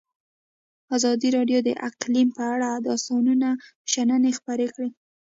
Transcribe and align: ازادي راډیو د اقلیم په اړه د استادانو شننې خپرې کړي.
ازادي 0.95 1.29
راډیو 1.37 1.59
د 1.67 1.69
اقلیم 1.89 2.27
په 2.37 2.43
اړه 2.53 2.69
د 2.75 2.85
استادانو 2.95 3.51
شننې 3.91 4.31
خپرې 4.37 4.67
کړي. 4.73 4.89